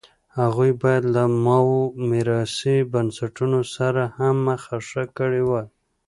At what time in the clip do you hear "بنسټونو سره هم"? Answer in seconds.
2.91-4.35